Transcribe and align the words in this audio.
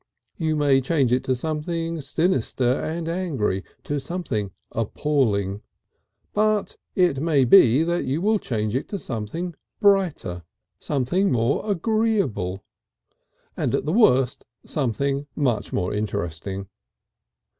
You 0.37 0.55
may 0.55 0.81
change 0.81 1.13
it 1.13 1.23
to 1.25 1.35
something 1.35 2.01
sinister 2.01 2.63
and 2.73 3.07
angry, 3.07 3.63
to 3.83 3.99
something 3.99 4.49
appalling, 4.71 5.61
but 6.33 6.75
it 6.95 7.21
may 7.21 7.45
be 7.45 7.77
you 7.99 8.19
will 8.19 8.39
change 8.39 8.75
it 8.75 8.89
to 8.89 8.97
something 8.97 9.53
brighter, 9.79 10.41
something 10.79 11.31
more 11.31 11.69
agreeable, 11.69 12.63
and 13.55 13.75
at 13.75 13.85
the 13.85 13.93
worst 13.93 14.43
something 14.65 15.27
much 15.35 15.71
more 15.71 15.93
interesting. 15.93 16.67